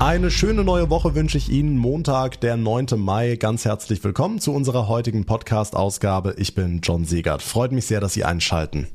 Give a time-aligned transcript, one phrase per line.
[0.00, 1.76] Eine schöne neue Woche wünsche ich Ihnen.
[1.76, 2.86] Montag, der 9.
[2.98, 3.34] Mai.
[3.34, 6.36] Ganz herzlich willkommen zu unserer heutigen Podcast-Ausgabe.
[6.38, 7.42] Ich bin John Siegert.
[7.42, 8.86] Freut mich sehr, dass Sie einschalten.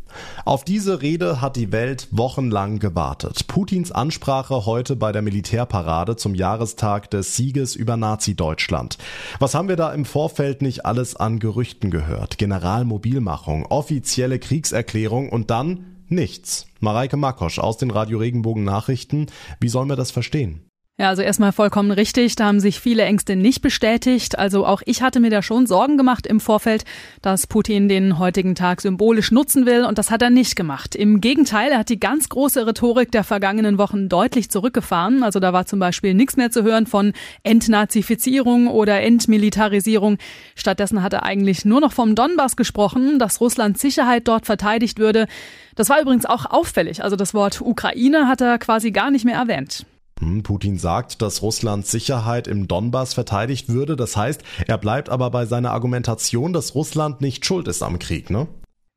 [0.46, 3.48] Auf diese Rede hat die Welt wochenlang gewartet.
[3.48, 8.98] Putins Ansprache heute bei der Militärparade zum Jahrestag des Sieges über Nazi-Deutschland.
[9.40, 12.38] Was haben wir da im Vorfeld nicht alles an Gerüchten gehört?
[12.38, 16.68] Generalmobilmachung, offizielle Kriegserklärung und dann nichts.
[16.80, 19.28] Mareike Makosch aus den Radio Regenbogen Nachrichten.
[19.60, 20.62] Wie sollen wir das verstehen?
[21.00, 22.36] Ja, also erstmal vollkommen richtig.
[22.36, 24.38] Da haben sich viele Ängste nicht bestätigt.
[24.38, 26.86] Also auch ich hatte mir da schon Sorgen gemacht im Vorfeld,
[27.24, 29.86] dass Putin den heutigen Tag symbolisch nutzen will.
[29.86, 30.94] Und das hat er nicht gemacht.
[30.94, 35.24] Im Gegenteil, er hat die ganz große Rhetorik der vergangenen Wochen deutlich zurückgefahren.
[35.24, 40.20] Also da war zum Beispiel nichts mehr zu hören von Entnazifizierung oder Entmilitarisierung.
[40.54, 45.26] Stattdessen hat er eigentlich nur noch vom Donbass gesprochen, dass Russlands Sicherheit dort verteidigt würde.
[45.74, 47.04] Das war übrigens auch auffällig.
[47.04, 49.88] Also das Wort Ukraine hat er quasi gar nicht mehr erwähnt.
[50.20, 53.96] Hm, Putin sagt, dass Russlands Sicherheit im Donbass verteidigt würde.
[53.96, 58.30] Das heißt, er bleibt aber bei seiner Argumentation, dass Russland nicht schuld ist am Krieg,
[58.30, 58.48] ne?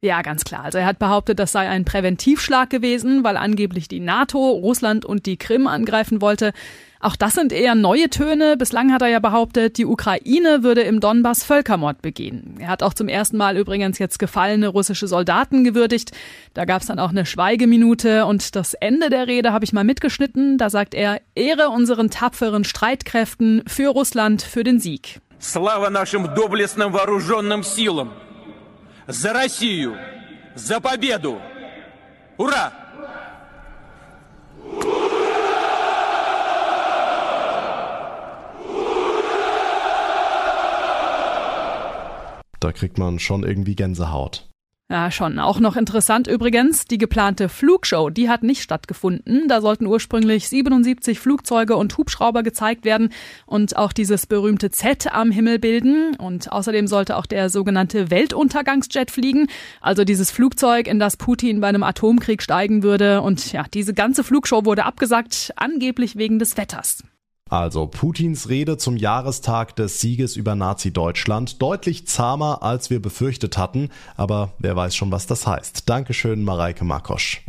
[0.02, 0.62] Ja, ganz klar.
[0.64, 5.26] Also er hat behauptet, das sei ein Präventivschlag gewesen, weil angeblich die NATO Russland und
[5.26, 6.52] die Krim angreifen wollte.
[7.05, 8.57] Auch das sind eher neue Töne.
[8.57, 12.57] Bislang hat er ja behauptet, die Ukraine würde im Donbass Völkermord begehen.
[12.59, 16.11] Er hat auch zum ersten Mal übrigens jetzt gefallene russische Soldaten gewürdigt.
[16.53, 19.83] Da gab es dann auch eine Schweigeminute und das Ende der Rede habe ich mal
[19.83, 20.59] mitgeschnitten.
[20.59, 25.21] Da sagt er, Ehre unseren tapferen Streitkräften für Russland, für den Sieg.
[25.39, 28.13] Слава нашим доблестным вооруженным силам!
[29.07, 29.97] За Россию!
[30.53, 31.41] За победу!
[32.37, 32.84] Ура!
[42.60, 44.48] Da kriegt man schon irgendwie Gänsehaut.
[44.88, 45.40] Ja, schon.
[45.40, 49.48] Auch noch interessant übrigens, die geplante Flugshow, die hat nicht stattgefunden.
[49.48, 53.12] Da sollten ursprünglich 77 Flugzeuge und Hubschrauber gezeigt werden
[53.46, 56.14] und auch dieses berühmte Z am Himmel bilden.
[56.14, 59.48] Und außerdem sollte auch der sogenannte Weltuntergangsjet fliegen,
[59.80, 63.22] also dieses Flugzeug, in das Putin bei einem Atomkrieg steigen würde.
[63.22, 67.02] Und ja, diese ganze Flugshow wurde abgesagt, angeblich wegen des Wetters.
[67.48, 73.90] Also Putins Rede zum Jahrestag des Sieges über Nazi-Deutschland deutlich zahmer, als wir befürchtet hatten,
[74.16, 75.88] aber wer weiß schon, was das heißt.
[75.88, 77.42] Dankeschön, Mareike Makosch.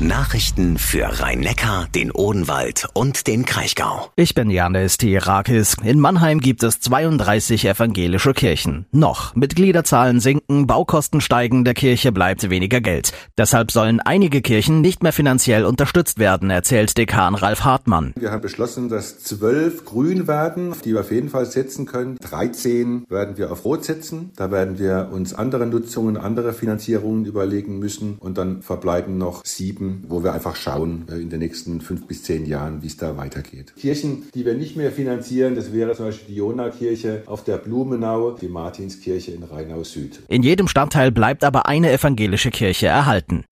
[0.00, 4.08] Nachrichten für Rhein-Neckar, den Odenwald und den Kraichgau.
[4.16, 5.76] Ich bin Janis Tierakis.
[5.84, 8.86] In Mannheim gibt es 32 evangelische Kirchen.
[8.92, 9.34] Noch.
[9.34, 13.12] Mitgliederzahlen sinken, Baukosten steigen, der Kirche bleibt weniger Geld.
[13.36, 18.14] Deshalb sollen einige Kirchen nicht mehr finanziell unterstützt werden, erzählt Dekan Ralf Hartmann.
[18.16, 22.16] Wir haben beschlossen, dass zwölf grün werden, die wir auf jeden Fall setzen können.
[22.22, 24.30] 13 werden wir auf rot setzen.
[24.36, 29.89] Da werden wir uns andere Nutzungen, andere Finanzierungen überlegen müssen und dann verbleiben noch sieben
[30.08, 33.16] wo wir einfach schauen äh, in den nächsten fünf bis zehn Jahren, wie es da
[33.16, 33.74] weitergeht.
[33.76, 38.32] Kirchen, die wir nicht mehr finanzieren, das wäre zum Beispiel die Jonakirche auf der Blumenau,
[38.32, 40.20] die Martinskirche in Rheinau Süd.
[40.28, 43.44] In jedem Stadtteil bleibt aber eine evangelische Kirche erhalten.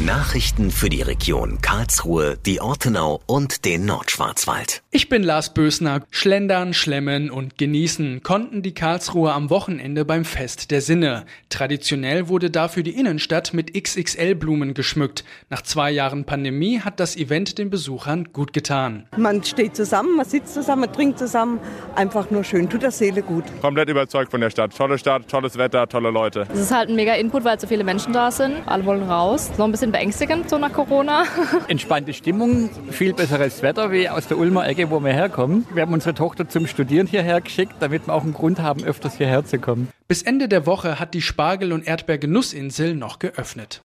[0.00, 4.82] Nachrichten für die Region Karlsruhe, die Ortenau und den Nordschwarzwald.
[4.90, 6.00] Ich bin Lars Bösner.
[6.10, 11.24] Schlendern, schlemmen und genießen konnten die Karlsruher am Wochenende beim Fest der Sinne.
[11.50, 15.24] Traditionell wurde dafür die Innenstadt mit XXL-Blumen geschmückt.
[15.50, 19.06] Nach zwei Jahren Pandemie hat das Event den Besuchern gut getan.
[19.16, 21.60] Man steht zusammen, man sitzt zusammen, man trinkt zusammen.
[21.94, 23.44] Einfach nur schön, tut der Seele gut.
[23.60, 24.74] Komplett überzeugt von der Stadt.
[24.76, 26.48] Tolle Stadt, tolles Wetter, tolle Leute.
[26.52, 28.56] Es ist halt ein mega Input, weil so viele Menschen da sind.
[28.66, 29.50] Alle wollen raus.
[29.58, 31.24] Noch ein bisschen beängstigend, so nach Corona.
[31.68, 35.66] Entspannte Stimmung, viel besseres Wetter wie aus der Ulmer Ecke, wo wir herkommen.
[35.74, 39.16] Wir haben unsere Tochter zum Studieren hierher geschickt, damit wir auch einen Grund haben, öfters
[39.16, 39.88] hierher zu kommen.
[40.06, 43.82] Bis Ende der Woche hat die Spargel- und Erdbeergenussinsel noch geöffnet.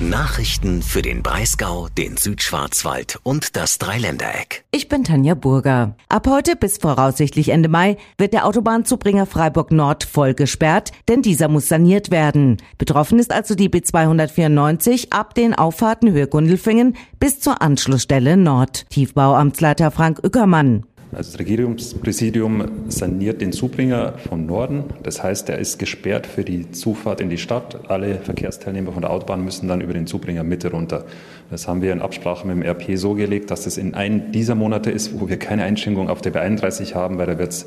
[0.00, 4.64] Nachrichten für den Breisgau, den Südschwarzwald und das Dreiländereck.
[4.70, 5.94] Ich bin Tanja Burger.
[6.08, 11.48] Ab heute bis voraussichtlich Ende Mai wird der Autobahnzubringer Freiburg Nord voll gesperrt, denn dieser
[11.48, 12.56] muss saniert werden.
[12.78, 18.86] Betroffen ist also die B294 ab den Auffahrten Höhe Gundelfingen bis zur Anschlussstelle Nord.
[18.88, 20.86] Tiefbauamtsleiter Frank Ückermann.
[21.12, 24.84] Also das Regierungspräsidium saniert den Zubringer vom Norden.
[25.02, 27.90] Das heißt, er ist gesperrt für die Zufahrt in die Stadt.
[27.90, 31.04] Alle Verkehrsteilnehmer von der Autobahn müssen dann über den Zubringer Mitte runter.
[31.50, 34.54] Das haben wir in Absprache mit dem RP so gelegt, dass es in einem dieser
[34.54, 37.66] Monate ist, wo wir keine Einschränkung auf der B31 haben, weil da wird es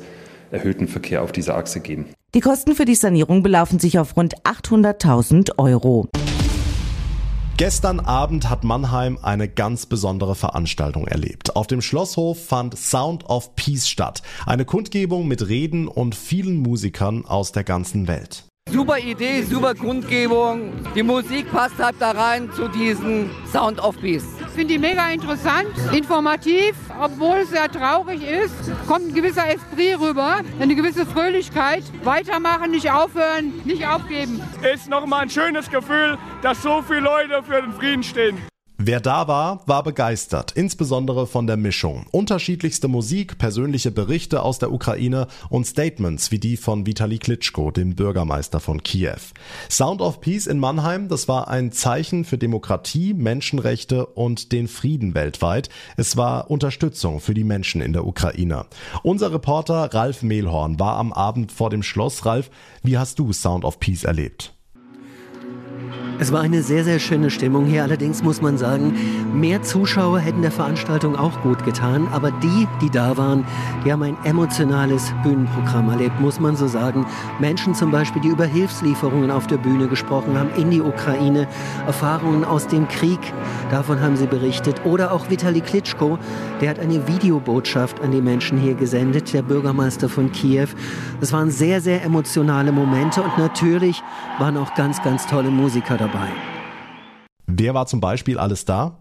[0.50, 2.06] erhöhten Verkehr auf dieser Achse geben.
[2.34, 6.08] Die Kosten für die Sanierung belaufen sich auf rund 800.000 Euro.
[7.56, 11.54] Gestern Abend hat Mannheim eine ganz besondere Veranstaltung erlebt.
[11.54, 14.22] Auf dem Schlosshof fand Sound of Peace statt.
[14.44, 18.44] Eine Kundgebung mit Reden und vielen Musikern aus der ganzen Welt.
[18.72, 20.72] super Idee, super Grundgebung.
[20.96, 24.26] Die Musik passt halt da rein zu diesem Sound of Peace.
[24.54, 28.54] Finde die mega interessant, informativ, obwohl es sehr traurig ist,
[28.86, 31.82] kommt ein gewisser Esprit rüber, eine gewisse Fröhlichkeit.
[32.04, 34.40] Weitermachen, nicht aufhören, nicht aufgeben.
[34.72, 38.53] Ist nochmal ein schönes Gefühl, dass so viele Leute für den Frieden stehen.
[38.86, 42.04] Wer da war, war begeistert, insbesondere von der Mischung.
[42.10, 47.94] Unterschiedlichste Musik, persönliche Berichte aus der Ukraine und Statements wie die von Vitali Klitschko, dem
[47.94, 49.16] Bürgermeister von Kiew.
[49.70, 55.14] Sound of Peace in Mannheim, das war ein Zeichen für Demokratie, Menschenrechte und den Frieden
[55.14, 55.70] weltweit.
[55.96, 58.66] Es war Unterstützung für die Menschen in der Ukraine.
[59.02, 62.26] Unser Reporter Ralf Mehlhorn war am Abend vor dem Schloss.
[62.26, 62.50] Ralf,
[62.82, 64.53] wie hast du Sound of Peace erlebt?
[66.20, 67.82] Es war eine sehr, sehr schöne Stimmung hier.
[67.82, 68.94] Allerdings muss man sagen,
[69.34, 72.06] mehr Zuschauer hätten der Veranstaltung auch gut getan.
[72.12, 73.44] Aber die, die da waren,
[73.84, 77.04] die haben ein emotionales Bühnenprogramm erlebt, muss man so sagen.
[77.40, 81.48] Menschen zum Beispiel, die über Hilfslieferungen auf der Bühne gesprochen haben in die Ukraine,
[81.86, 83.20] Erfahrungen aus dem Krieg,
[83.70, 84.80] davon haben sie berichtet.
[84.84, 86.18] Oder auch Vitali Klitschko,
[86.60, 90.68] der hat eine Videobotschaft an die Menschen hier gesendet, der Bürgermeister von Kiew.
[91.20, 94.00] Das waren sehr, sehr emotionale Momente und natürlich
[94.38, 95.50] waren auch ganz, ganz tolle
[95.84, 96.28] Musiker dabei.
[97.46, 98.98] Wer war zum Beispiel alles da?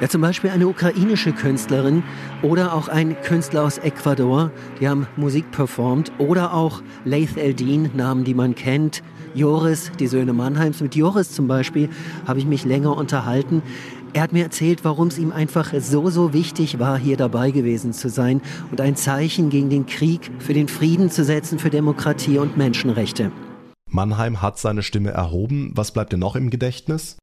[0.00, 2.04] Ja, zum Beispiel eine ukrainische Künstlerin
[2.42, 6.12] oder auch ein Künstler aus Ecuador, die haben Musik performt.
[6.18, 9.02] Oder auch Laith Eldin, Namen, die man kennt.
[9.34, 10.80] Joris, die Söhne Mannheims.
[10.80, 11.88] Mit Joris zum Beispiel
[12.26, 13.62] habe ich mich länger unterhalten.
[14.12, 17.92] Er hat mir erzählt, warum es ihm einfach so, so wichtig war, hier dabei gewesen
[17.92, 18.40] zu sein
[18.70, 23.32] und ein Zeichen gegen den Krieg, für den Frieden zu setzen, für Demokratie und Menschenrechte.
[23.90, 25.72] Mannheim hat seine Stimme erhoben.
[25.74, 27.16] Was bleibt dir noch im Gedächtnis?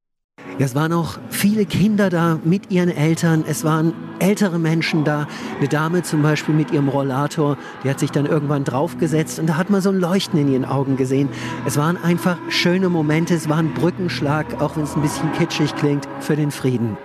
[0.58, 3.44] Ja, es waren auch viele Kinder da mit ihren Eltern.
[3.46, 5.28] Es waren ältere Menschen da.
[5.58, 9.58] Eine Dame zum Beispiel mit ihrem Rollator, die hat sich dann irgendwann draufgesetzt und da
[9.58, 11.28] hat man so ein Leuchten in ihren Augen gesehen.
[11.66, 13.34] Es waren einfach schöne Momente.
[13.34, 16.96] Es war ein Brückenschlag, auch wenn es ein bisschen kitschig klingt, für den Frieden.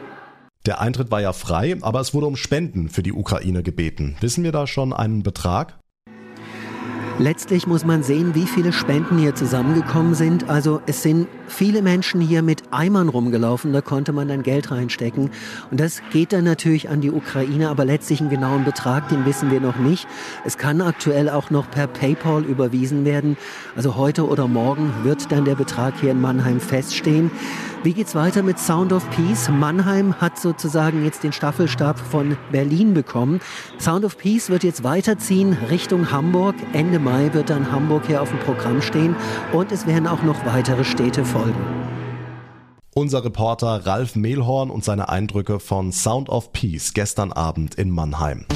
[0.64, 4.16] Der Eintritt war ja frei, aber es wurde um Spenden für die Ukraine gebeten.
[4.20, 5.79] Wissen wir da schon einen Betrag?
[7.18, 10.48] Letztlich muss man sehen, wie viele Spenden hier zusammengekommen sind.
[10.48, 15.30] Also es sind viele Menschen hier mit Eimern rumgelaufen, da konnte man dann Geld reinstecken.
[15.70, 19.50] Und das geht dann natürlich an die Ukraine, aber letztlich einen genauen Betrag, den wissen
[19.50, 20.06] wir noch nicht.
[20.44, 23.36] Es kann aktuell auch noch per PayPal überwiesen werden.
[23.76, 27.30] Also heute oder morgen wird dann der Betrag hier in Mannheim feststehen.
[27.82, 29.48] Wie geht's weiter mit Sound of Peace?
[29.48, 33.40] Mannheim hat sozusagen jetzt den Staffelstab von Berlin bekommen.
[33.78, 36.56] Sound of Peace wird jetzt weiterziehen Richtung Hamburg.
[36.74, 39.16] Ende Mai wird dann Hamburg hier auf dem Programm stehen
[39.52, 41.39] und es werden auch noch weitere Städte folgen.
[42.94, 48.46] Unser Reporter Ralf Mehlhorn und seine Eindrücke von Sound of Peace gestern Abend in Mannheim.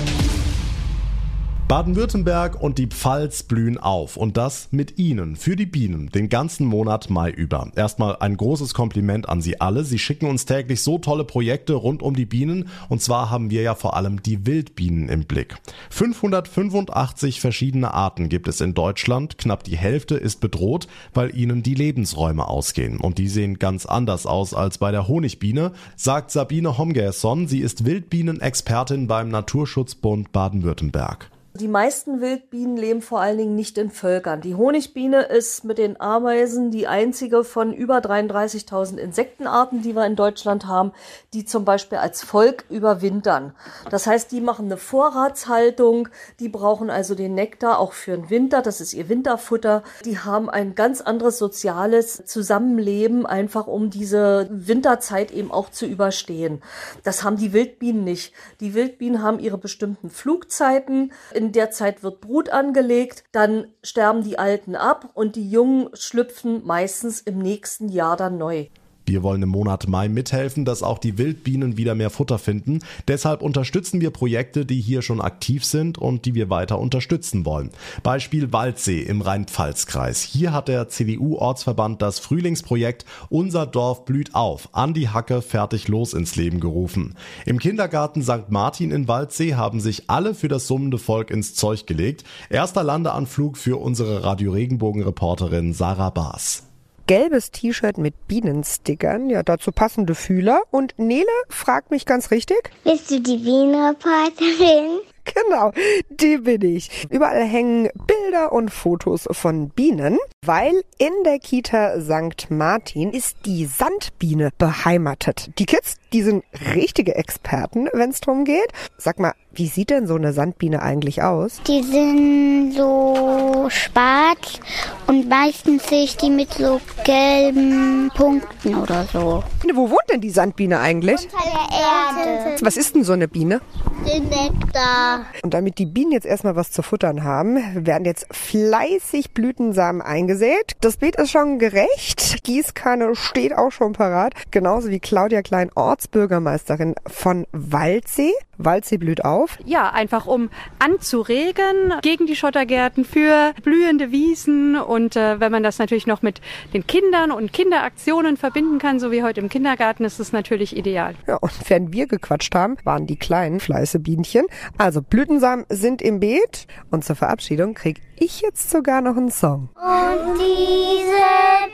[1.75, 6.69] Baden-Württemberg und die Pfalz blühen auf und das mit Ihnen für die Bienen den ganzen
[6.69, 7.69] Monat Mai über.
[7.75, 9.82] Erstmal ein großes Kompliment an Sie alle.
[9.82, 13.62] Sie schicken uns täglich so tolle Projekte rund um die Bienen und zwar haben wir
[13.62, 15.56] ja vor allem die Wildbienen im Blick.
[15.91, 19.37] 585 verschiedene Arten gibt es in Deutschland.
[19.37, 24.27] Knapp die Hälfte ist bedroht, weil ihnen die Lebensräume ausgehen und die sehen ganz anders
[24.27, 27.49] aus als bei der Honigbiene, sagt Sabine Homgerson.
[27.49, 31.33] Sie ist Wildbienenexpertin beim Naturschutzbund Baden-Württemberg.
[31.56, 34.41] Die meisten Wildbienen leben vor allen Dingen nicht in Völkern.
[34.41, 40.17] Die Honigbiene ist mit den Ameisen die einzige von über 33.000 Insektenarten, die wir in
[40.17, 40.91] Deutschland haben,
[41.32, 43.55] die zum Beispiel als Volk überwintern.
[43.89, 46.08] Das heißt, die machen eine Vorratshaltung,
[46.41, 49.84] die brauchen also den Nektar auch für den Winter, das ist ihr Winterfutter.
[50.05, 56.63] Die haben ein ganz anderes soziales Zusammenleben, einfach um diese Winterzeit eben auch zu überstehen.
[57.05, 58.34] Das haben die Wildbienen nicht.
[58.58, 61.13] Die Wildbienen haben ihre bestimmten Flugzeiten.
[61.32, 65.91] In in der Zeit wird Brut angelegt, dann sterben die Alten ab und die Jungen
[65.93, 68.69] schlüpfen meistens im nächsten Jahr dann neu.
[69.06, 72.81] Wir wollen im Monat Mai mithelfen, dass auch die Wildbienen wieder mehr Futter finden.
[73.06, 77.70] Deshalb unterstützen wir Projekte, die hier schon aktiv sind und die wir weiter unterstützen wollen.
[78.03, 80.23] Beispiel Waldsee im Rhein-Pfalz-Kreis.
[80.23, 86.15] Hier hat der CDU-Ortsverband das Frühlingsprojekt Unser Dorf blüht auf, an die Hacke fertig los
[86.15, 87.15] ins Leben gerufen.
[87.44, 88.49] Im Kindergarten St.
[88.49, 92.25] Martin in Waldsee haben sich alle für das summende Volk ins Zeug gelegt.
[92.49, 96.65] Erster Landeanflug für unsere Radio Regenbogen-Reporterin Sarah Baas
[97.06, 100.63] gelbes T-Shirt mit Bienenstickern, ja dazu passende Fühler.
[100.70, 102.70] Und Nele fragt mich ganz richtig.
[102.84, 105.01] Bist du die Bienenreporterin?
[105.25, 105.73] Genau,
[106.11, 107.06] die bin ich.
[107.11, 112.51] Überall hängen Bilder und Fotos von Bienen, weil in der Kita St.
[112.51, 115.51] Martin ist die Sandbiene beheimatet.
[115.58, 116.44] Die Kids, die sind
[116.75, 118.69] richtige Experten, wenn es drum geht.
[118.99, 121.61] Sag mal, wie sieht denn so eine Sandbiene eigentlich aus?
[121.67, 124.61] Die sind so schwarz
[125.06, 129.43] Und meistens sehe ich die mit so gelben Punkten oder so.
[129.75, 131.23] Wo wohnt denn die Sandbiene eigentlich?
[131.25, 132.65] Unter der Erde.
[132.65, 133.61] Was ist denn so eine Biene?
[134.06, 135.27] Den Nektar.
[135.43, 140.73] Und damit die Bienen jetzt erstmal was zu futtern haben, werden jetzt fleißig Blütensamen eingesät.
[140.81, 142.43] Das Beet ist schon gerecht.
[142.44, 144.34] Gießkanne steht auch schon parat.
[144.51, 148.32] Genauso wie Claudia Klein, Ortsbürgermeisterin von Waldsee.
[148.58, 149.44] Waldsee blüht auf.
[149.65, 155.79] Ja, einfach um anzuregen gegen die Schottergärten für blühende Wiesen und äh, wenn man das
[155.79, 156.41] natürlich noch mit
[156.72, 161.15] den Kindern und Kinderaktionen verbinden kann, so wie heute im Kindergarten, ist es natürlich ideal.
[161.27, 164.46] Ja, und während wir gequatscht haben, waren die kleinen Fleißebienchen.
[164.79, 169.69] Also Blütensamen sind im Beet und zur Verabschiedung krieg ich jetzt sogar noch einen Song.
[169.75, 171.25] Und diese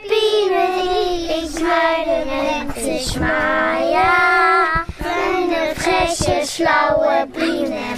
[0.03, 4.85] Biene, die ich meine, nennt sich Maya.
[4.99, 7.90] Eine freche, schlaue Biene.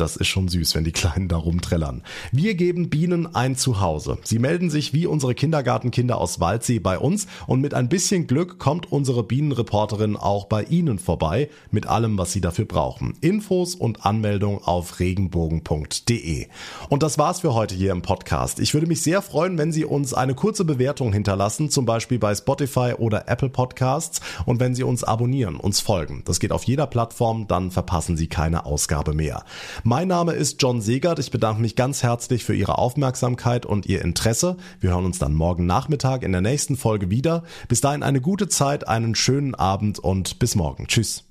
[0.00, 2.02] Das ist schon süß, wenn die Kleinen da rumträllern.
[2.30, 4.18] Wir geben Bienen ein Zuhause.
[4.22, 8.60] Sie melden sich wie unsere Kindergartenkinder aus Waldsee bei uns und mit ein bisschen Glück
[8.60, 13.14] kommt unsere Bienenreporterin auch bei Ihnen vorbei mit allem, was Sie dafür brauchen.
[13.20, 16.46] Infos und Anmeldung auf regenbogen.de.
[16.88, 18.60] Und das war's für heute hier im Podcast.
[18.60, 22.36] Ich würde mich sehr freuen, wenn Sie uns eine kurze Bewertung hinterlassen, zum Beispiel bei
[22.36, 26.22] Spotify oder Apple Podcasts und wenn Sie uns abonnieren, uns folgen.
[26.24, 29.42] Das geht auf jeder Plattform, dann verpassen Sie keine Ausgabe mehr.
[29.88, 31.18] Mein Name ist John Segert.
[31.18, 34.58] Ich bedanke mich ganz herzlich für Ihre Aufmerksamkeit und Ihr Interesse.
[34.80, 37.42] Wir hören uns dann morgen Nachmittag in der nächsten Folge wieder.
[37.68, 40.88] Bis dahin eine gute Zeit, einen schönen Abend und bis morgen.
[40.88, 41.28] Tschüss.